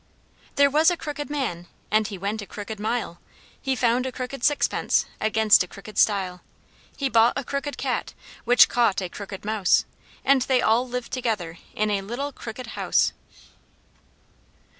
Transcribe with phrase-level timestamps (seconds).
[0.55, 3.19] There was a crooked man, and he went a crooked mile,
[3.61, 6.41] He found a crooked sixpence against a crooked stile;
[6.97, 9.85] He bought a crooked cat, which caught a crooked mouse,
[10.25, 13.13] And they all lived together in a little crooked house.